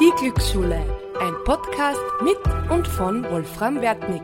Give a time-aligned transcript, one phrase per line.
[0.00, 0.76] Die Glücksschule,
[1.20, 2.38] ein Podcast mit
[2.70, 4.22] und von Wolfram Wertnick.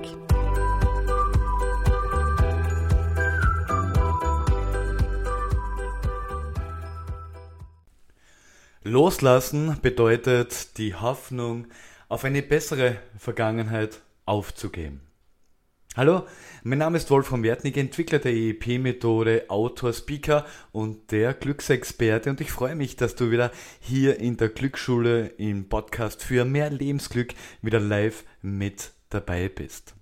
[8.84, 11.66] Loslassen bedeutet die Hoffnung
[12.08, 15.05] auf eine bessere Vergangenheit aufzugeben.
[15.96, 16.26] Hallo,
[16.62, 22.52] mein Name ist Wolfram Wertnig, Entwickler der EEP-Methode, Autor, Speaker und der Glücksexperte und ich
[22.52, 27.80] freue mich, dass du wieder hier in der Glücksschule im Podcast für mehr Lebensglück wieder
[27.80, 29.94] live mit dabei bist.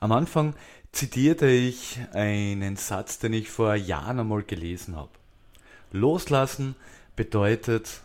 [0.00, 0.56] Am Anfang
[0.90, 5.12] zitierte ich einen Satz, den ich vor Jahren einmal gelesen habe.
[5.92, 6.74] Loslassen
[7.14, 8.00] bedeutet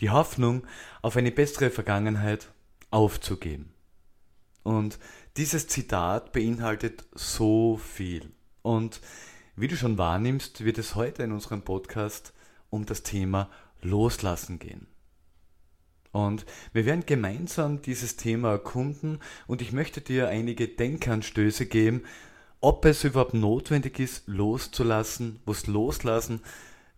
[0.00, 0.66] die Hoffnung
[1.02, 2.48] auf eine bessere Vergangenheit
[2.90, 3.74] aufzugeben.
[4.68, 4.98] Und
[5.38, 8.30] dieses Zitat beinhaltet so viel.
[8.60, 9.00] Und
[9.56, 12.34] wie du schon wahrnimmst, wird es heute in unserem Podcast
[12.68, 13.48] um das Thema
[13.80, 14.86] Loslassen gehen.
[16.12, 16.44] Und
[16.74, 22.02] wir werden gemeinsam dieses Thema erkunden und ich möchte dir einige Denkanstöße geben,
[22.60, 26.42] ob es überhaupt notwendig ist, loszulassen, was Loslassen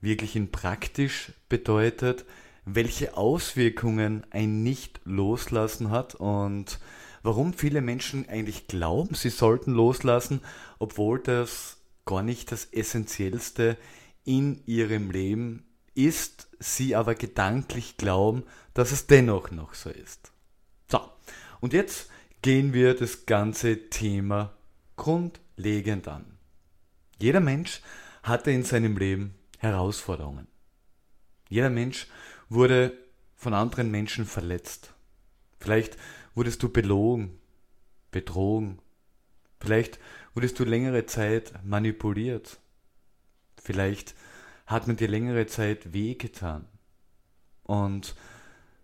[0.00, 2.24] wirklich in praktisch bedeutet,
[2.64, 6.80] welche Auswirkungen ein Nicht-Loslassen hat und
[7.22, 10.40] warum viele Menschen eigentlich glauben, sie sollten loslassen,
[10.78, 13.77] obwohl das gar nicht das Essentiellste
[14.24, 20.32] in ihrem Leben ist, sie aber gedanklich glauben, dass es dennoch noch so ist.
[20.88, 21.00] So,
[21.60, 22.10] und jetzt
[22.42, 24.52] gehen wir das ganze Thema
[24.96, 26.38] grundlegend an.
[27.18, 27.80] Jeder Mensch
[28.22, 30.46] hatte in seinem Leben Herausforderungen.
[31.48, 32.06] Jeder Mensch
[32.48, 32.96] wurde
[33.36, 34.94] von anderen Menschen verletzt.
[35.58, 35.96] Vielleicht
[36.41, 37.38] wurdest du belogen,
[38.10, 38.78] betrogen.
[39.60, 39.98] Vielleicht
[40.33, 42.58] wurdest du längere Zeit manipuliert.
[43.62, 44.14] Vielleicht
[44.64, 46.64] hat man dir längere Zeit wehgetan.
[47.64, 48.16] Und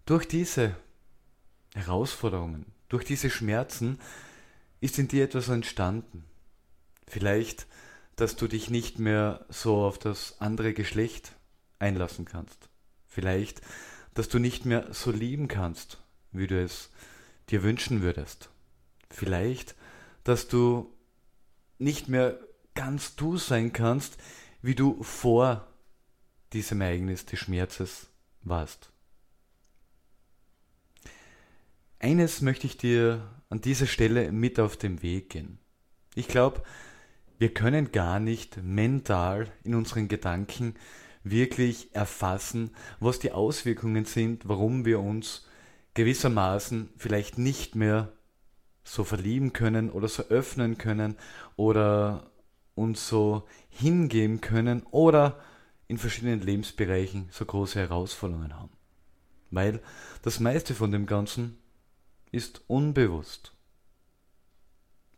[0.04, 0.76] durch diese
[1.74, 4.00] Herausforderungen, durch diese Schmerzen
[4.80, 6.26] ist in dir etwas entstanden.
[7.08, 7.66] Vielleicht,
[8.16, 11.32] dass du dich nicht mehr so auf das andere Geschlecht
[11.78, 12.68] einlassen kannst.
[13.06, 13.62] Vielleicht,
[14.12, 16.02] dass du nicht mehr so lieben kannst,
[16.32, 16.90] wie du es
[17.50, 18.50] dir wünschen würdest.
[19.10, 19.74] Vielleicht,
[20.24, 20.92] dass du
[21.78, 22.38] nicht mehr
[22.74, 24.18] ganz du sein kannst,
[24.62, 25.66] wie du vor
[26.52, 28.08] diesem Ereignis des Schmerzes
[28.42, 28.90] warst.
[31.98, 35.58] Eines möchte ich dir an dieser Stelle mit auf den Weg gehen.
[36.14, 36.62] Ich glaube,
[37.38, 40.74] wir können gar nicht mental in unseren Gedanken
[41.24, 42.70] wirklich erfassen,
[43.00, 45.45] was die Auswirkungen sind, warum wir uns
[45.96, 48.12] gewissermaßen vielleicht nicht mehr
[48.84, 51.16] so verlieben können oder so öffnen können
[51.56, 52.30] oder
[52.74, 55.40] uns so hingeben können oder
[55.88, 58.76] in verschiedenen Lebensbereichen so große Herausforderungen haben.
[59.50, 59.80] Weil
[60.20, 61.58] das meiste von dem Ganzen
[62.30, 63.52] ist unbewusst.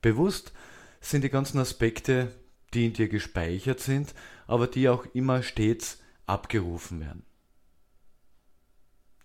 [0.00, 0.53] Bewusst
[1.00, 2.33] sind die ganzen Aspekte,
[2.72, 4.15] die in dir gespeichert sind,
[4.47, 7.28] aber die auch immer stets abgerufen werden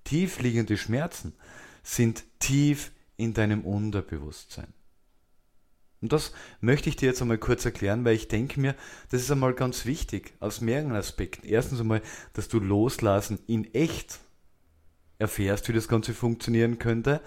[0.04, 1.34] tief liegende Schmerzen
[1.84, 4.74] sind tief in deinem Unterbewusstsein.
[6.02, 8.76] Und das möchte ich dir jetzt einmal kurz erklären, weil ich denke mir,
[9.10, 11.48] das ist einmal ganz wichtig aus mehreren Aspekten.
[11.48, 12.02] Erstens einmal,
[12.34, 14.20] dass du loslassen in echt
[15.18, 17.22] erfährst, wie das Ganze funktionieren könnte.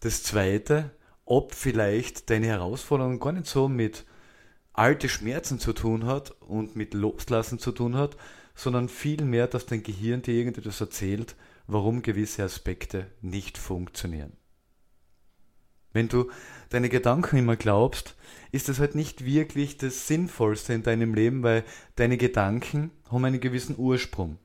[0.00, 0.90] Das zweite,
[1.26, 4.06] ob vielleicht deine Herausforderung gar nicht so mit
[4.72, 8.16] alte Schmerzen zu tun hat und mit Loslassen zu tun hat,
[8.54, 11.34] sondern vielmehr, dass dein Gehirn dir irgendetwas erzählt,
[11.66, 14.32] warum gewisse Aspekte nicht funktionieren.
[15.92, 16.28] Wenn du
[16.70, 18.16] deine Gedanken immer glaubst,
[18.50, 23.40] ist das halt nicht wirklich das Sinnvollste in deinem Leben, weil deine Gedanken haben einen
[23.40, 24.38] gewissen Ursprung.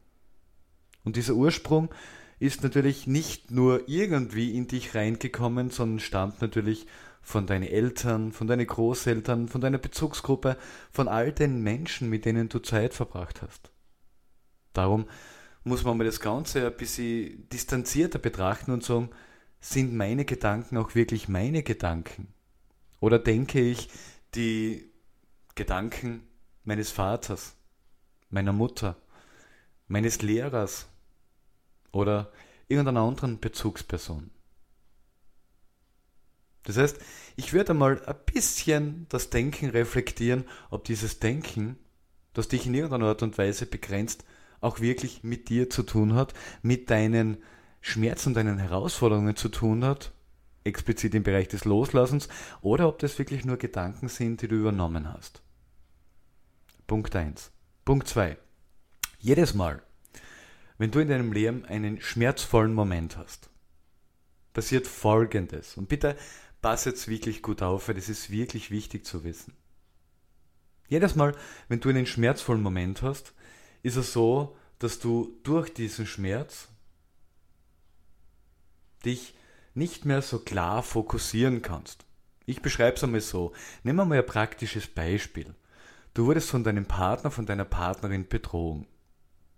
[1.03, 1.89] Und dieser Ursprung
[2.37, 6.85] ist natürlich nicht nur irgendwie in dich reingekommen, sondern stammt natürlich
[7.21, 10.55] von deinen Eltern, von deinen Großeltern, von deiner Bezugsgruppe,
[10.91, 13.71] von all den Menschen, mit denen du Zeit verbracht hast.
[14.74, 15.07] Darum
[15.63, 19.10] muss man mal das Ganze ein bisschen distanzierter betrachten und sagen,
[19.60, 22.33] sind meine Gedanken auch wirklich meine Gedanken?
[23.00, 23.89] Oder denke ich
[24.36, 24.92] die
[25.56, 26.27] Gedanken
[26.63, 27.56] meines Vaters,
[28.30, 28.95] meiner Mutter,
[29.88, 30.88] meines Lehrers
[31.92, 32.31] oder
[32.68, 34.31] irgendeiner anderen Bezugsperson?
[36.63, 37.00] Das heißt,
[37.36, 41.77] ich würde einmal ein bisschen das Denken reflektieren, ob dieses Denken,
[42.33, 44.24] das dich in irgendeiner Art und Weise begrenzt,
[44.61, 47.38] auch wirklich mit dir zu tun hat, mit deinen
[47.81, 50.11] Schmerzen, deinen Herausforderungen zu tun hat,
[50.63, 52.27] explizit im Bereich des Loslassens,
[52.61, 55.41] oder ob das wirklich nur Gedanken sind, die du übernommen hast.
[56.88, 57.51] Punkt 1.
[57.85, 58.38] Punkt 2.
[59.19, 59.81] Jedes Mal,
[60.77, 63.50] wenn du in deinem Leben einen schmerzvollen Moment hast,
[64.53, 65.77] passiert Folgendes.
[65.77, 66.15] Und bitte
[66.62, 69.53] pass jetzt wirklich gut auf, weil das ist wirklich wichtig zu wissen.
[70.88, 71.35] Jedes Mal,
[71.67, 73.33] wenn du einen schmerzvollen Moment hast,
[73.83, 76.67] ist es so, dass du durch diesen Schmerz
[79.05, 79.33] dich
[79.73, 82.05] nicht mehr so klar fokussieren kannst.
[82.45, 83.53] Ich beschreibe es einmal so.
[83.83, 85.53] Nehmen wir mal ein praktisches Beispiel.
[86.13, 88.87] Du wurdest von deinem Partner, von deiner Partnerin betrogen.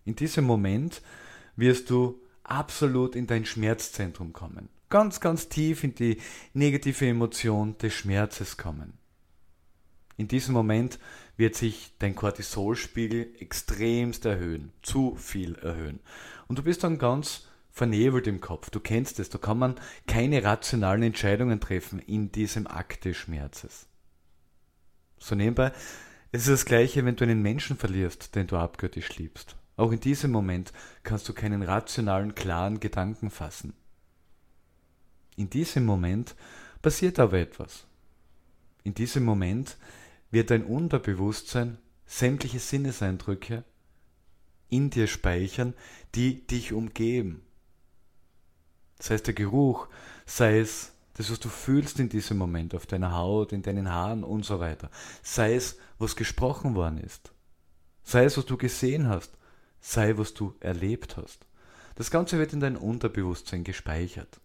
[0.03, 1.01] In diesem Moment
[1.55, 4.69] wirst du absolut in dein Schmerzzentrum kommen.
[4.89, 6.19] Ganz, ganz tief in die
[6.53, 8.97] negative Emotion des Schmerzes kommen.
[10.21, 10.99] In diesem Moment
[11.35, 15.99] wird sich dein Cortisolspiegel extremst erhöhen, zu viel erhöhen.
[16.47, 18.69] Und du bist dann ganz vernebelt im Kopf.
[18.69, 23.87] Du kennst es, da kann man keine rationalen Entscheidungen treffen in diesem Akt des Schmerzes.
[25.17, 25.71] So nebenbei,
[26.31, 29.55] es ist das gleiche, wenn du einen Menschen verlierst, den du abgöttisch liebst.
[29.75, 30.71] Auch in diesem Moment
[31.01, 33.73] kannst du keinen rationalen, klaren Gedanken fassen.
[35.35, 36.35] In diesem Moment
[36.83, 37.87] passiert aber etwas.
[38.83, 39.77] In diesem Moment
[40.31, 43.63] wird dein Unterbewusstsein sämtliche Sinneseindrücke
[44.69, 45.73] in dir speichern,
[46.15, 47.43] die dich umgeben
[49.03, 49.87] sei es der Geruch,
[50.25, 54.23] sei es das, was du fühlst in diesem Moment auf deiner Haut, in deinen Haaren
[54.23, 54.89] und so weiter,
[55.23, 57.33] sei es, was gesprochen worden ist,
[58.03, 59.37] sei es, was du gesehen hast,
[59.81, 61.45] sei, was du erlebt hast.
[61.95, 64.39] Das Ganze wird in dein Unterbewusstsein gespeichert.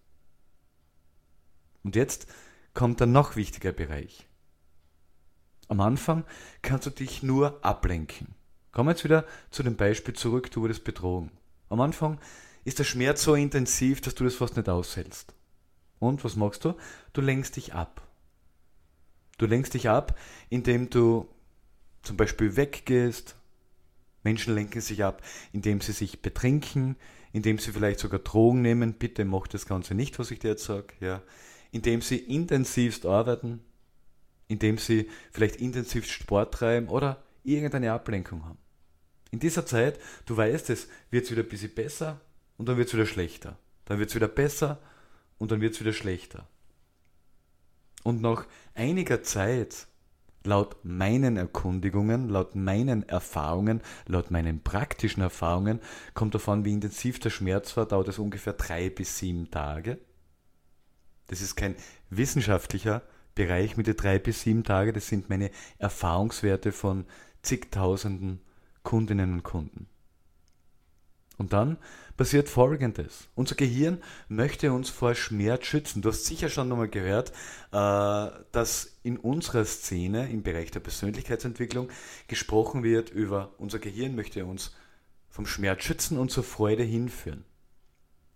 [1.85, 2.27] Und jetzt
[2.75, 4.27] kommt ein noch wichtiger Bereich.
[5.69, 6.25] Am Anfang
[6.63, 8.35] kannst du dich nur ablenken.
[8.73, 11.31] Kommen wir jetzt wieder zu dem Beispiel zurück, du wurdest betrogen.
[11.69, 12.21] Am Anfang
[12.65, 15.35] ist der Schmerz so intensiv, dass du das fast nicht aushältst.
[15.99, 16.75] Und was machst du?
[17.13, 18.03] Du lenkst dich ab.
[19.39, 20.19] Du lenkst dich ab,
[20.51, 21.29] indem du
[22.03, 23.37] zum Beispiel weggehst.
[24.23, 25.23] Menschen lenken sich ab,
[25.53, 26.97] indem sie sich betrinken,
[27.33, 28.95] indem sie vielleicht sogar Drogen nehmen.
[28.95, 30.95] Bitte mach das Ganze nicht, was ich dir jetzt sage.
[31.01, 31.23] Ja.
[31.71, 33.61] Indem sie intensivst arbeiten,
[34.49, 38.59] indem sie vielleicht intensivst Sport treiben oder irgendeine Ablenkung haben.
[39.31, 42.21] In dieser Zeit, du weißt es, wird es wieder ein bisschen besser,
[42.57, 43.59] und dann wird es wieder schlechter.
[43.85, 44.81] Dann wird es wieder besser
[45.39, 46.49] und dann wird es wieder schlechter.
[48.03, 49.87] Und nach einiger Zeit,
[50.45, 55.81] laut meinen Erkundigungen, laut meinen Erfahrungen, laut meinen praktischen Erfahrungen,
[56.15, 59.99] kommt davon, wie intensiv der Schmerz war, dauert es ungefähr drei bis sieben Tage.
[61.27, 61.75] Das ist kein
[62.11, 63.03] wissenschaftlicher
[63.37, 67.05] Bereich mit den drei bis sieben Tagen, das sind meine Erfahrungswerte von
[67.43, 68.41] zigtausenden
[68.83, 69.87] Kundinnen und Kunden.
[71.39, 71.77] Und dann
[72.17, 73.29] passiert Folgendes.
[73.35, 76.01] Unser Gehirn möchte uns vor Schmerz schützen.
[76.01, 77.31] Du hast sicher schon einmal gehört,
[77.73, 81.91] äh, dass in unserer Szene im Bereich der Persönlichkeitsentwicklung
[82.27, 84.75] gesprochen wird über unser Gehirn möchte uns
[85.29, 87.45] vom Schmerz schützen und zur Freude hinführen.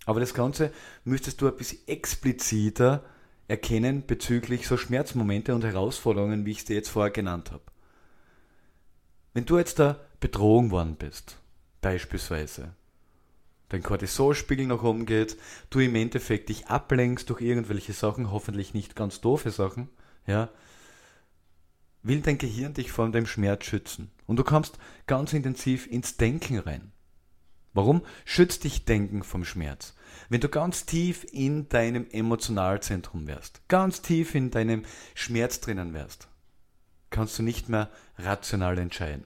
[0.04, 0.72] Aber das Ganze
[1.04, 3.02] müsstest du ein bisschen expliziter
[3.50, 7.64] erkennen bezüglich so Schmerzmomente und Herausforderungen, wie ich es dir jetzt vorher genannt habe.
[9.34, 11.36] Wenn du jetzt da betrogen worden bist,
[11.80, 12.74] beispielsweise,
[13.68, 15.36] dein Cortisolspiegel nach oben geht,
[15.68, 19.88] du im Endeffekt dich ablenkst durch irgendwelche Sachen, hoffentlich nicht ganz doofe Sachen,
[20.26, 20.48] ja,
[22.02, 24.12] will dein Gehirn dich vor dem Schmerz schützen.
[24.26, 26.92] Und du kommst ganz intensiv ins Denken rein.
[27.72, 29.94] Warum schützt dich Denken vom Schmerz?
[30.28, 36.28] Wenn du ganz tief in deinem Emotionalzentrum wärst, ganz tief in deinem Schmerz drinnen wärst,
[37.10, 39.24] kannst du nicht mehr rational entscheiden.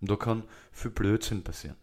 [0.00, 1.76] Und da kann viel Blödsinn passieren.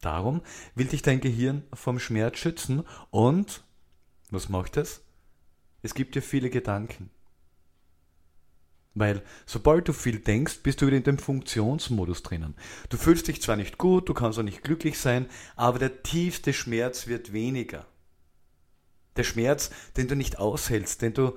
[0.00, 0.40] Darum
[0.74, 3.62] will dich dein Gehirn vom Schmerz schützen und
[4.30, 5.02] was macht es?
[5.82, 7.10] Es gibt dir viele Gedanken.
[8.94, 12.54] Weil sobald du viel denkst, bist du wieder in dem Funktionsmodus drinnen.
[12.88, 16.52] Du fühlst dich zwar nicht gut, du kannst auch nicht glücklich sein, aber der tiefste
[16.52, 17.86] Schmerz wird weniger.
[19.16, 21.36] Der Schmerz, den du nicht aushältst, den du,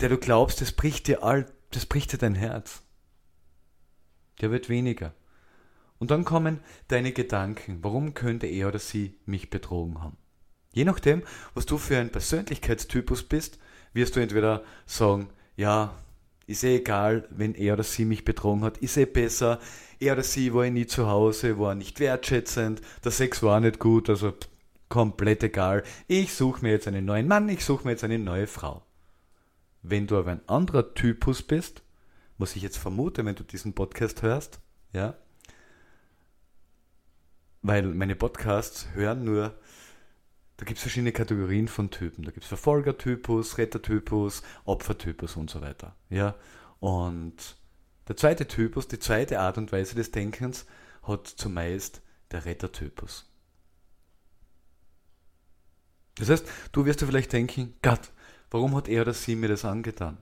[0.00, 2.82] der du glaubst, das bricht dir all, das bricht dir dein Herz.
[4.40, 5.14] Der wird weniger.
[5.98, 10.16] Und dann kommen deine Gedanken, warum könnte er oder sie mich betrogen haben.
[10.72, 11.22] Je nachdem,
[11.54, 13.58] was du für ein Persönlichkeitstypus bist,
[13.94, 15.96] wirst du entweder sagen, ja,
[16.46, 19.60] ist eh egal, wenn er oder sie mich betrogen hat, ist eh besser,
[19.98, 23.78] er oder sie war eh nie zu Hause, war nicht wertschätzend, der Sex war nicht
[23.78, 24.32] gut, also
[24.88, 25.82] komplett egal.
[26.06, 28.82] Ich suche mir jetzt einen neuen Mann, ich suche mir jetzt eine neue Frau.
[29.82, 31.82] Wenn du aber ein anderer Typus bist,
[32.38, 34.60] was ich jetzt vermute, wenn du diesen Podcast hörst,
[34.92, 35.16] ja,
[37.62, 39.54] weil meine Podcasts hören nur,
[40.56, 42.24] da gibt es verschiedene Kategorien von Typen.
[42.24, 45.94] Da gibt es Verfolgertypus, Rettertypus, Opfertypus und so weiter.
[46.08, 46.34] Ja?
[46.80, 47.56] Und
[48.08, 50.66] der zweite Typus, die zweite Art und Weise des Denkens,
[51.02, 53.30] hat zumeist der Rettertypus.
[56.16, 58.10] Das heißt, du wirst dir vielleicht denken, Gott,
[58.50, 60.16] warum hat er oder sie mir das angetan?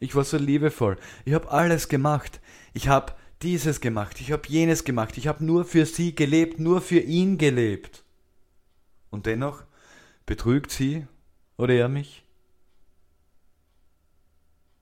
[0.00, 2.40] Ich war so liebevoll, ich habe alles gemacht,
[2.72, 6.80] ich habe dieses gemacht, ich habe jenes gemacht, ich habe nur für sie gelebt, nur
[6.80, 8.03] für ihn gelebt.
[9.14, 9.62] Und dennoch
[10.26, 11.06] betrügt sie
[11.56, 12.24] oder er mich?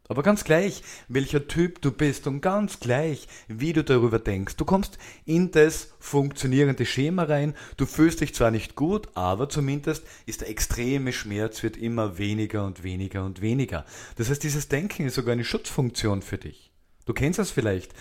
[0.09, 4.57] Aber ganz gleich, welcher Typ du bist und ganz gleich, wie du darüber denkst.
[4.57, 10.03] Du kommst in das funktionierende Schema rein, du fühlst dich zwar nicht gut, aber zumindest
[10.25, 13.85] ist der extreme Schmerz wird immer weniger und weniger und weniger.
[14.17, 16.73] Das heißt, dieses Denken ist sogar eine Schutzfunktion für dich.
[17.05, 17.93] Du kennst das vielleicht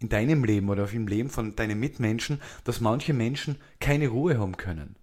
[0.00, 4.56] in deinem Leben oder im Leben von deinen Mitmenschen, dass manche Menschen keine Ruhe haben
[4.56, 4.97] können.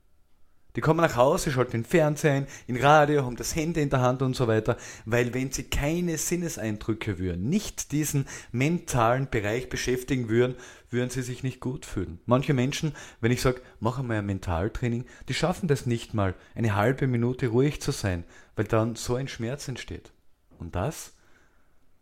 [0.76, 4.02] Die kommen nach Hause, schalten den Fernseher ein, in Radio, haben das Handy in der
[4.02, 10.28] Hand und so weiter, weil wenn sie keine Sinneseindrücke würden, nicht diesen mentalen Bereich beschäftigen
[10.28, 10.56] würden,
[10.90, 12.20] würden sie sich nicht gut fühlen.
[12.26, 16.76] Manche Menschen, wenn ich sage, mach einmal ein Mentaltraining, die schaffen das nicht mal, eine
[16.76, 20.12] halbe Minute ruhig zu sein, weil dann so ein Schmerz entsteht.
[20.58, 21.14] Und das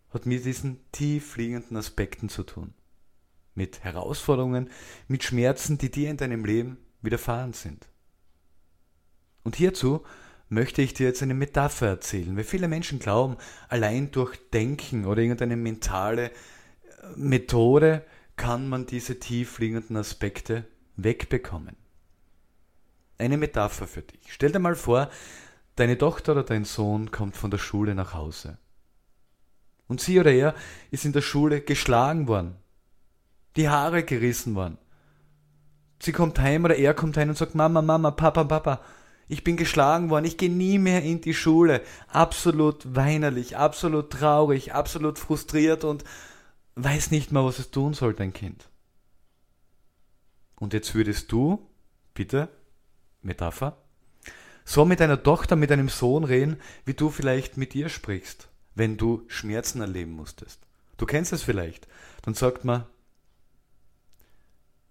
[0.09, 2.73] hat mit diesen tief liegenden Aspekten zu tun.
[3.55, 4.69] Mit Herausforderungen,
[5.07, 7.87] mit Schmerzen, die dir in deinem Leben widerfahren sind.
[9.43, 10.03] Und hierzu
[10.49, 13.37] möchte ich dir jetzt eine Metapher erzählen, weil viele Menschen glauben,
[13.69, 16.31] allein durch Denken oder irgendeine mentale äh,
[17.15, 18.03] Methode
[18.35, 21.75] kann man diese tiefliegenden Aspekte wegbekommen.
[23.17, 24.21] Eine Metapher für dich.
[24.27, 25.09] Stell dir mal vor,
[25.75, 28.57] deine Tochter oder dein Sohn kommt von der Schule nach Hause.
[29.87, 30.55] Und sie oder er
[30.91, 32.55] ist in der Schule geschlagen worden,
[33.55, 34.77] die Haare gerissen worden.
[36.01, 38.81] Sie kommt heim oder er kommt heim und sagt, Mama, Mama, Papa, Papa,
[39.27, 41.81] ich bin geschlagen worden, ich gehe nie mehr in die Schule.
[42.07, 46.03] Absolut weinerlich, absolut traurig, absolut frustriert und
[46.75, 48.69] weiß nicht mal, was es tun soll, dein Kind.
[50.55, 51.67] Und jetzt würdest du,
[52.13, 52.49] bitte,
[53.21, 53.77] Metapher,
[54.65, 58.97] so mit deiner Tochter, mit deinem Sohn reden, wie du vielleicht mit ihr sprichst, wenn
[58.97, 60.61] du Schmerzen erleben musstest.
[60.97, 61.87] Du kennst es vielleicht.
[62.21, 62.85] Dann sagt man,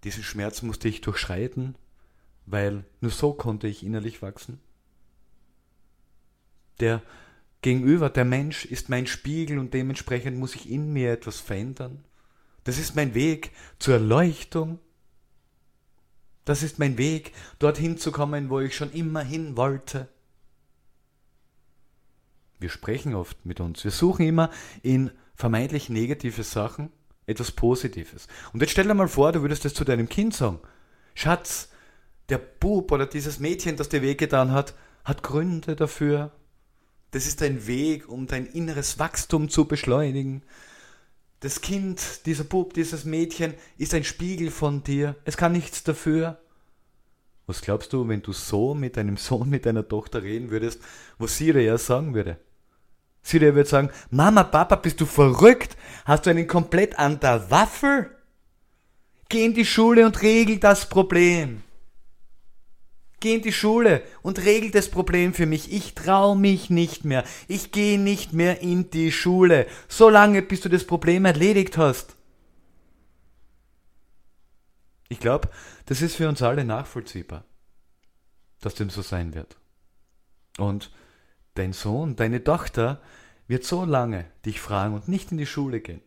[0.03, 1.75] diesen Schmerz musste ich durchschreiten,
[2.45, 4.59] weil nur so konnte ich innerlich wachsen.
[6.79, 7.01] Der
[7.61, 12.03] Gegenüber, der Mensch ist mein Spiegel und dementsprechend muss ich in mir etwas verändern.
[12.63, 14.79] Das ist mein Weg zur Erleuchtung.
[16.45, 20.09] Das ist mein Weg, dorthin zu kommen, wo ich schon immer hin wollte.
[22.59, 23.83] Wir sprechen oft mit uns.
[23.83, 24.49] Wir suchen immer
[24.81, 26.91] in vermeintlich negative Sachen
[27.25, 28.27] etwas Positives.
[28.51, 30.59] Und jetzt stell dir mal vor, du würdest das zu deinem Kind sagen.
[31.15, 31.69] Schatz,
[32.33, 34.73] der Bub oder dieses Mädchen, das dir wehgetan hat,
[35.03, 36.31] hat Gründe dafür.
[37.11, 40.41] Das ist ein Weg, um dein inneres Wachstum zu beschleunigen.
[41.41, 45.15] Das Kind, dieser Bub, dieses Mädchen ist ein Spiegel von dir.
[45.25, 46.39] Es kann nichts dafür.
[47.45, 50.81] Was glaubst du, wenn du so mit deinem Sohn, mit deiner Tochter reden würdest,
[51.19, 52.39] was sie dir ja sagen würde?
[53.21, 55.77] Sie dir würde sagen, Mama, Papa, bist du verrückt?
[56.05, 58.09] Hast du einen komplett an der Waffel?
[59.29, 61.61] Geh in die Schule und regel das Problem.
[63.23, 65.71] Geh in die Schule und regel das Problem für mich.
[65.71, 67.23] Ich traue mich nicht mehr.
[67.47, 69.65] Ich gehe nicht mehr in die Schule.
[69.87, 72.17] So lange, bis du das Problem erledigt hast.
[75.07, 75.49] Ich glaube,
[75.85, 77.45] das ist für uns alle nachvollziehbar,
[78.59, 79.55] dass dem so sein wird.
[80.57, 80.91] Und
[81.53, 83.01] dein Sohn, deine Tochter
[83.47, 86.01] wird so lange dich fragen und nicht in die Schule gehen,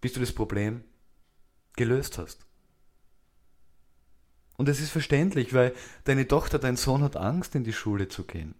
[0.00, 0.82] bis du das Problem
[1.76, 2.49] gelöst hast.
[4.60, 5.74] Und es ist verständlich, weil
[6.04, 8.54] deine Tochter, dein Sohn hat Angst, in die Schule zu gehen.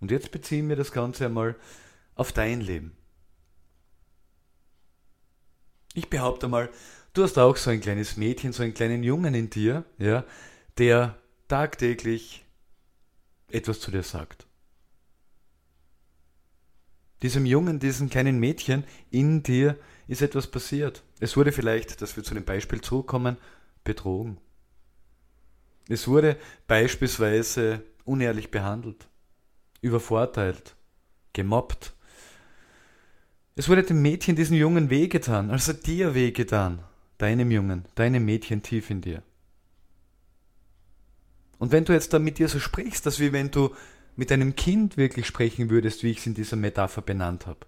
[0.00, 1.54] Und jetzt beziehen wir das Ganze einmal
[2.16, 2.90] auf dein Leben.
[5.94, 6.70] Ich behaupte mal,
[7.12, 10.24] du hast auch so ein kleines Mädchen, so einen kleinen Jungen in dir, ja,
[10.76, 12.44] der tagtäglich
[13.48, 14.48] etwas zu dir sagt.
[17.22, 21.04] Diesem Jungen, diesem kleinen Mädchen in dir ist etwas passiert.
[21.20, 23.36] Es wurde vielleicht, dass wir zu dem Beispiel zurückkommen,
[23.84, 24.38] betrogen.
[25.88, 29.08] Es wurde beispielsweise unehrlich behandelt,
[29.80, 30.76] übervorteilt,
[31.32, 31.94] gemobbt.
[33.56, 36.82] Es wurde dem Mädchen, diesem Jungen wehgetan, also dir wehgetan,
[37.18, 39.22] deinem Jungen, deinem Mädchen tief in dir.
[41.58, 43.74] Und wenn du jetzt da mit dir so sprichst, dass wie wenn du
[44.16, 47.66] mit einem Kind wirklich sprechen würdest, wie ich es in dieser Metapher benannt habe.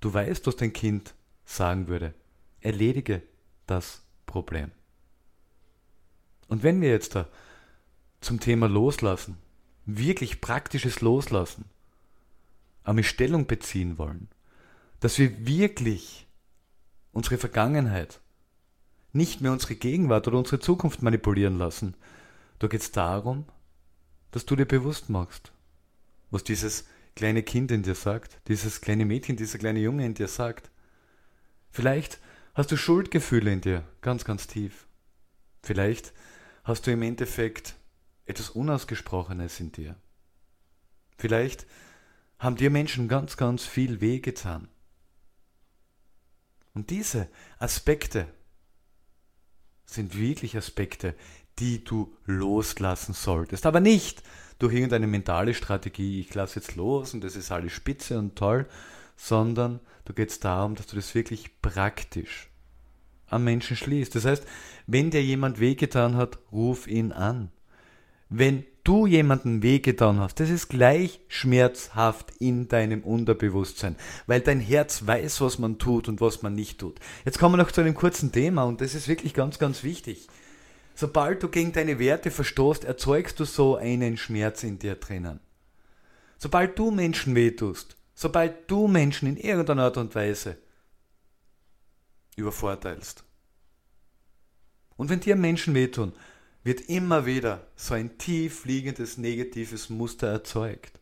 [0.00, 2.14] Du weißt, was dein Kind sagen würde.
[2.60, 3.22] Erledige
[3.66, 4.70] das Problem.
[6.46, 7.26] Und wenn wir jetzt da
[8.20, 9.36] zum Thema Loslassen,
[9.84, 11.64] wirklich praktisches Loslassen,
[12.84, 14.28] einmal Stellung beziehen wollen,
[15.00, 16.26] dass wir wirklich
[17.12, 18.20] unsere Vergangenheit,
[19.12, 21.94] nicht mehr unsere Gegenwart oder unsere Zukunft manipulieren lassen.
[22.58, 23.46] Da geht es darum,
[24.30, 25.52] dass du dir bewusst machst,
[26.30, 26.84] was dieses
[27.16, 30.70] kleine Kind in dir sagt, dieses kleine Mädchen, dieser kleine Junge in dir sagt.
[31.70, 32.20] Vielleicht
[32.58, 34.88] hast du Schuldgefühle in dir, ganz, ganz tief.
[35.62, 36.12] Vielleicht
[36.64, 37.76] hast du im Endeffekt
[38.26, 39.94] etwas Unausgesprochenes in dir.
[41.16, 41.66] Vielleicht
[42.40, 44.66] haben dir Menschen ganz, ganz viel wehgetan.
[46.74, 47.28] Und diese
[47.60, 48.26] Aspekte
[49.86, 51.14] sind wirklich Aspekte,
[51.60, 53.66] die du loslassen solltest.
[53.66, 54.24] Aber nicht
[54.58, 58.68] durch irgendeine mentale Strategie, ich lasse jetzt los und das ist alles spitze und toll,
[59.16, 62.47] sondern du geht es darum, dass du das wirklich praktisch
[63.28, 64.14] am Menschen schließt.
[64.14, 64.44] Das heißt,
[64.86, 67.50] wenn dir jemand wehgetan hat, ruf ihn an.
[68.30, 75.06] Wenn du jemanden wehgetan hast, das ist gleich schmerzhaft in deinem Unterbewusstsein, weil dein Herz
[75.06, 76.98] weiß, was man tut und was man nicht tut.
[77.24, 80.28] Jetzt kommen wir noch zu einem kurzen Thema und das ist wirklich ganz, ganz wichtig.
[80.94, 85.40] Sobald du gegen deine Werte verstoßt, erzeugst du so einen Schmerz in dir drinnen.
[86.38, 90.56] Sobald du Menschen wehtust, sobald du Menschen in irgendeiner Art und Weise
[92.38, 93.24] übervorteilst.
[94.96, 96.12] Und wenn dir Menschen wehtun,
[96.64, 101.00] wird immer wieder so ein tief liegendes negatives Muster erzeugt.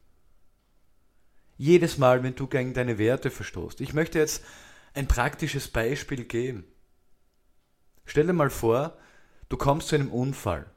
[1.57, 3.81] Jedes Mal, wenn du gegen deine Werte verstoßt.
[3.81, 4.45] Ich möchte jetzt
[4.95, 6.65] ein praktisches Beispiel geben.
[8.05, 8.97] Stell dir mal vor,
[9.49, 10.71] du kommst zu einem Unfall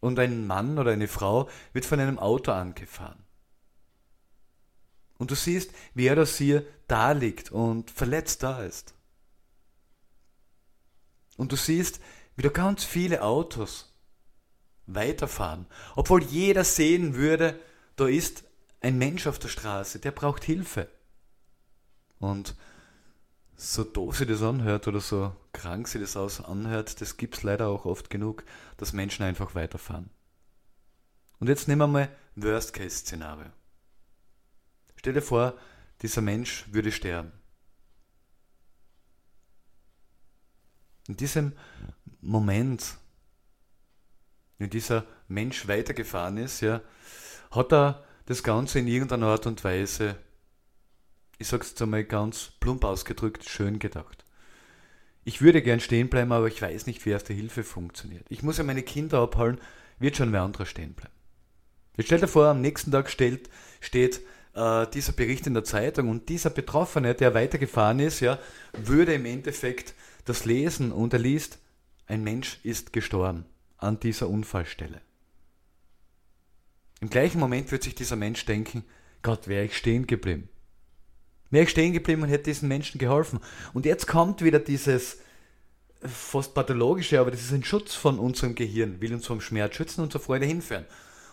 [0.00, 3.24] und ein Mann oder eine Frau wird von einem Auto angefahren.
[5.18, 8.95] Und du siehst, wie er oder sie da liegt und verletzt da ist.
[11.36, 12.00] Und du siehst,
[12.36, 13.94] wie da ganz viele Autos
[14.86, 17.58] weiterfahren, obwohl jeder sehen würde,
[17.96, 18.44] da ist
[18.80, 20.88] ein Mensch auf der Straße, der braucht Hilfe.
[22.18, 22.54] Und
[23.56, 27.42] so doof sie das anhört oder so krank sie das aus anhört, das gibt es
[27.42, 28.44] leider auch oft genug,
[28.76, 30.10] dass Menschen einfach weiterfahren.
[31.38, 33.50] Und jetzt nehmen wir mal Worst-Case-Szenario.
[34.96, 35.54] Stell dir vor,
[36.02, 37.32] dieser Mensch würde sterben.
[41.08, 41.52] In diesem
[42.20, 42.96] Moment,
[44.58, 46.80] wenn dieser Mensch weitergefahren ist, ja,
[47.50, 50.16] hat er das Ganze in irgendeiner Art und Weise,
[51.38, 54.24] ich sag's jetzt einmal ganz plump ausgedrückt, schön gedacht.
[55.24, 58.24] Ich würde gern stehen bleiben, aber ich weiß nicht, wie erste Hilfe funktioniert.
[58.28, 59.60] Ich muss ja meine Kinder abholen,
[59.98, 61.14] wird schon wer anderer stehen bleiben.
[61.96, 63.48] Jetzt stell dir vor, am nächsten Tag steht,
[63.80, 64.20] steht
[64.54, 68.38] äh, dieser Bericht in der Zeitung und dieser Betroffene, der weitergefahren ist, ja,
[68.72, 69.94] würde im Endeffekt
[70.26, 71.58] das lesen und er liest,
[72.06, 73.46] ein Mensch ist gestorben
[73.78, 75.00] an dieser Unfallstelle.
[77.00, 78.84] Im gleichen Moment wird sich dieser Mensch denken,
[79.22, 80.48] Gott, wäre ich stehen geblieben.
[81.50, 83.40] Wäre ich stehen geblieben und hätte diesen Menschen geholfen.
[83.72, 85.18] Und jetzt kommt wieder dieses
[86.02, 90.02] fast pathologische, aber das ist ein Schutz von unserem Gehirn, will uns vom Schmerz schützen
[90.02, 90.86] und zur Freude hinführen.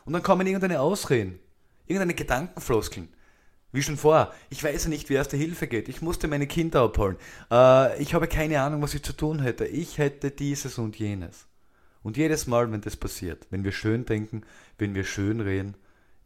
[0.06, 1.40] Und dann kommen irgendeine Ausreden,
[1.88, 3.10] irgendeine Gedankenfloskeln.
[3.74, 5.90] Wie schon vorher, ich weiß ja nicht, wie erste Hilfe geht.
[5.90, 7.18] Ich musste meine Kinder abholen.
[7.52, 9.66] Äh, ich habe keine Ahnung, was ich zu tun hätte.
[9.66, 11.48] Ich hätte dieses und jenes.
[12.04, 14.44] Und jedes Mal, wenn das passiert, wenn wir schön denken,
[14.78, 15.76] wenn wir schön reden,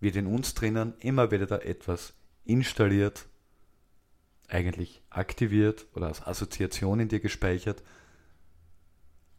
[0.01, 3.27] wird in uns drinnen immer wieder da etwas installiert,
[4.49, 7.81] eigentlich aktiviert oder als Assoziation in dir gespeichert,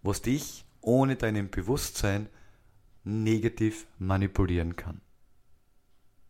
[0.02, 2.28] was dich ohne deinem Bewusstsein
[3.04, 5.02] negativ manipulieren kann.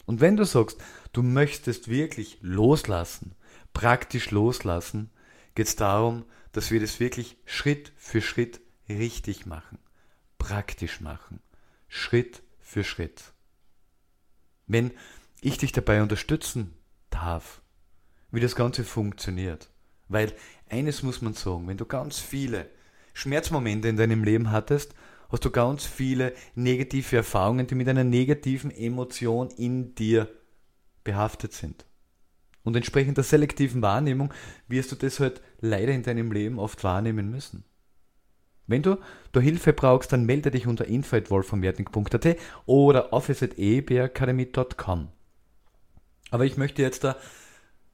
[0.09, 0.79] Und wenn du sagst,
[1.13, 3.35] du möchtest wirklich loslassen,
[3.75, 5.11] praktisch loslassen,
[5.55, 9.79] geht es darum, dass wir das wirklich Schritt für Schritt richtig machen,
[10.39, 11.41] praktisch machen,
[11.89, 13.35] Schritt für Schritt.
[14.67, 14.93] Wenn
[15.43, 16.73] ich dich dabei unterstützen
[17.11, 17.61] darf,
[18.31, 19.69] wie das Ganze funktioniert,
[20.09, 20.33] weil
[20.71, 22.71] eines muss man sagen, wenn du ganz viele
[23.13, 24.95] Schmerzmomente in deinem Leben hattest,
[25.29, 30.29] hast du ganz viele negative Erfahrungen, die mit einer negativen Emotion in dir
[31.05, 31.85] behaftet sind.
[32.65, 34.33] Und entsprechend der selektiven Wahrnehmung
[34.67, 37.65] wirst du das halt leider in deinem Leben oft wahrnehmen müssen.
[38.67, 38.99] Wenn du
[39.33, 42.37] da Hilfe brauchst, dann melde dich unter info.wolframwertning.at
[42.67, 45.09] oder office.ebacademy.com.
[46.31, 47.17] Aber ich möchte jetzt da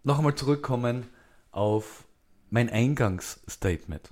[0.02, 1.06] noch einmal zurückkommen
[1.52, 2.04] auf
[2.50, 4.10] mein Eingangsstatement.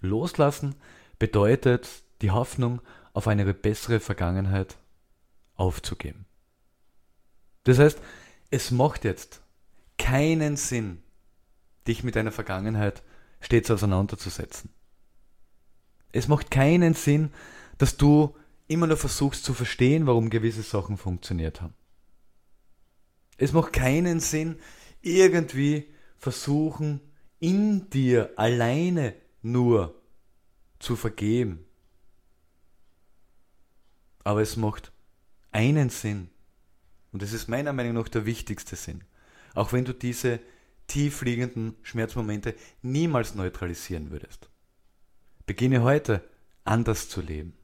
[0.00, 0.74] Loslassen
[1.20, 1.88] bedeutet
[2.22, 2.80] die Hoffnung
[3.12, 4.78] auf eine bessere Vergangenheit
[5.54, 6.26] aufzugeben.
[7.62, 8.00] Das heißt,
[8.50, 9.42] es macht jetzt
[9.98, 11.02] keinen Sinn,
[11.86, 13.02] dich mit deiner Vergangenheit
[13.40, 14.70] stets auseinanderzusetzen.
[16.10, 17.30] Es macht keinen Sinn,
[17.78, 18.34] dass du
[18.66, 21.74] immer nur versuchst zu verstehen, warum gewisse Sachen funktioniert haben.
[23.36, 24.58] Es macht keinen Sinn,
[25.02, 27.00] irgendwie versuchen,
[27.38, 29.99] in dir alleine nur
[30.80, 31.64] zu vergeben.
[34.24, 34.92] Aber es macht
[35.52, 36.28] einen Sinn.
[37.12, 39.04] Und es ist meiner Meinung nach der wichtigste Sinn.
[39.54, 40.40] Auch wenn du diese
[40.88, 44.50] tiefliegenden Schmerzmomente niemals neutralisieren würdest.
[45.46, 46.28] Beginne heute
[46.64, 47.54] anders zu leben.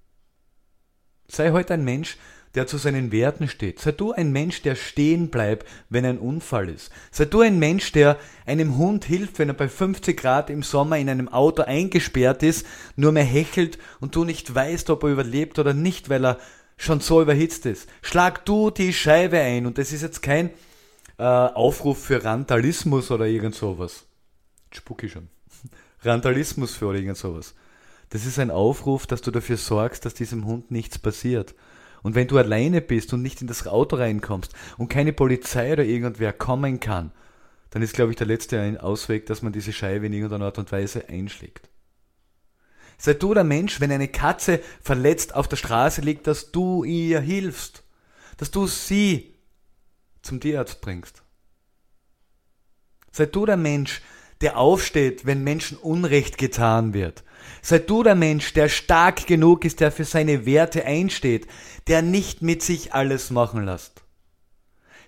[1.29, 2.19] Sei heute ein Mensch,
[2.57, 3.79] der zu seinen Werten steht.
[3.81, 6.91] Sei du ein Mensch, der stehen bleibt, wenn ein Unfall ist.
[7.11, 10.97] Sei du ein Mensch, der einem Hund hilft, wenn er bei 50 Grad im Sommer
[10.97, 12.67] in einem Auto eingesperrt ist,
[12.97, 16.39] nur mehr hechelt und du nicht weißt, ob er überlebt oder nicht, weil er
[16.79, 17.89] schon so überhitzt ist.
[18.01, 20.51] Schlag du die Scheibe ein und das ist jetzt kein
[21.19, 24.07] äh, Aufruf für Randalismus oder irgend sowas.
[24.73, 25.29] Spucki schon.
[26.03, 27.55] Randalismus für oder irgend sowas.
[28.11, 31.55] Das ist ein Aufruf, dass du dafür sorgst, dass diesem Hund nichts passiert.
[32.07, 35.85] Und wenn du alleine bist und nicht in das Auto reinkommst und keine Polizei oder
[35.85, 37.11] irgendwer kommen kann,
[37.71, 40.71] dann ist, glaube ich, der letzte Ausweg, dass man diese Scheibe in irgendeiner Art und
[40.71, 41.69] Weise einschlägt.
[42.97, 47.19] Sei du der Mensch, wenn eine Katze verletzt auf der Straße liegt, dass du ihr
[47.19, 47.83] hilfst,
[48.37, 49.35] dass du sie
[50.23, 51.25] zum Tierarzt bringst.
[53.11, 54.01] Sei du der Mensch,
[54.43, 57.25] der aufsteht, wenn Menschen Unrecht getan wird.
[57.63, 61.47] Sei du der Mensch, der stark genug ist, der für seine Werte einsteht,
[61.87, 64.03] der nicht mit sich alles machen lässt.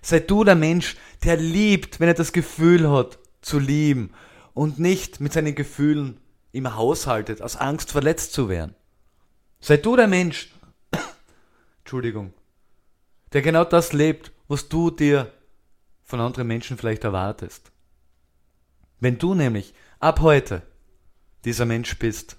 [0.01, 4.11] Sei du der Mensch, der liebt, wenn er das Gefühl hat, zu lieben
[4.53, 6.19] und nicht mit seinen Gefühlen
[6.51, 8.75] immer haushaltet, aus Angst verletzt zu werden.
[9.59, 10.51] Sei du der Mensch,
[11.79, 12.33] Entschuldigung,
[13.33, 15.31] der genau das lebt, was du dir
[16.03, 17.71] von anderen Menschen vielleicht erwartest.
[18.99, 20.63] Wenn du nämlich ab heute
[21.45, 22.37] dieser Mensch bist,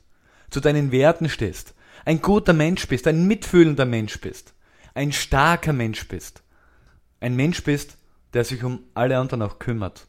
[0.50, 4.54] zu deinen Werten stehst, ein guter Mensch bist, ein mitfühlender Mensch bist,
[4.94, 6.42] ein starker Mensch bist,
[7.20, 7.96] ein Mensch bist,
[8.32, 10.06] der sich um alle anderen auch kümmert.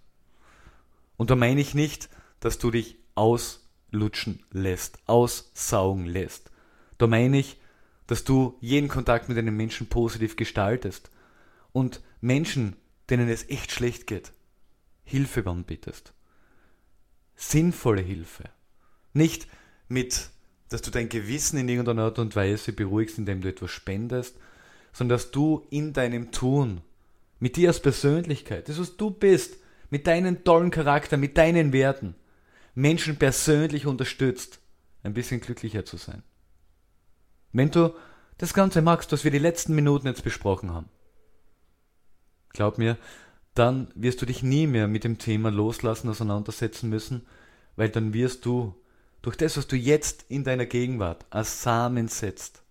[1.17, 6.51] Und da meine ich nicht, dass du dich auslutschen lässt, aussaugen lässt.
[6.97, 7.59] Da meine ich,
[8.07, 11.11] dass du jeden Kontakt mit einem Menschen positiv gestaltest
[11.71, 12.75] und Menschen,
[13.09, 14.33] denen es echt schlecht geht,
[15.03, 16.13] Hilfe anbietest.
[17.35, 18.49] Sinnvolle Hilfe.
[19.13, 19.47] Nicht
[19.87, 20.29] mit,
[20.69, 24.37] dass du dein Gewissen in irgendeiner Art und Weise beruhigst, indem du etwas spendest,
[24.93, 26.81] sondern dass du in deinem Tun,
[27.39, 29.57] mit dir als Persönlichkeit, das was du bist,
[29.89, 32.15] mit deinem tollen Charakter, mit deinen Werten,
[32.75, 34.59] Menschen persönlich unterstützt,
[35.03, 36.23] ein bisschen glücklicher zu sein.
[37.51, 37.93] Wenn du
[38.37, 40.89] das Ganze magst, was wir die letzten Minuten jetzt besprochen haben,
[42.49, 42.97] glaub mir,
[43.53, 47.25] dann wirst du dich nie mehr mit dem Thema Loslassen auseinandersetzen müssen,
[47.75, 48.75] weil dann wirst du
[49.21, 52.63] durch das, was du jetzt in deiner Gegenwart als Samen setzt,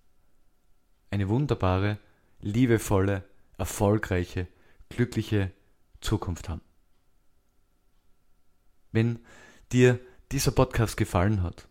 [1.11, 1.99] eine wunderbare,
[2.41, 3.25] liebevolle,
[3.59, 4.49] erfolgreiche,
[4.89, 5.53] glückliche
[6.01, 6.63] Zukunft haben.
[8.93, 9.21] Wenn
[9.73, 10.01] dir
[10.33, 11.69] dieser Podcast gefallen hat,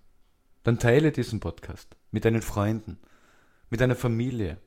[0.63, 2.99] dann teile diesen Podcast mit deinen Freunden,
[3.69, 4.57] mit deiner Familie.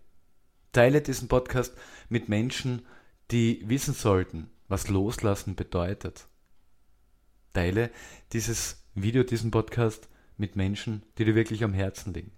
[0.72, 1.74] Teile diesen Podcast
[2.08, 2.86] mit Menschen,
[3.30, 6.26] die wissen sollten, was Loslassen bedeutet.
[7.52, 7.90] Teile
[8.32, 12.32] dieses Video, diesen Podcast mit Menschen, die dir wirklich am Herzen liegen.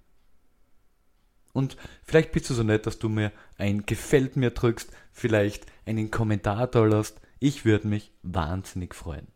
[1.52, 6.10] Und vielleicht bist du so nett, dass du mir ein Gefällt mir drückst, vielleicht einen
[6.10, 7.20] Kommentar da lässt.
[7.38, 9.28] Ich würde mich wahnsinnig freuen.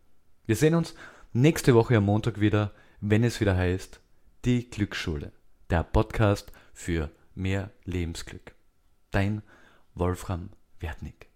[0.45, 0.95] Wir sehen uns
[1.31, 4.01] nächste Woche am Montag wieder, wenn es wieder heißt,
[4.45, 5.31] die Glücksschule,
[5.69, 8.53] der Podcast für mehr Lebensglück.
[9.11, 9.41] Dein
[9.95, 11.28] Wolfram Wertnick.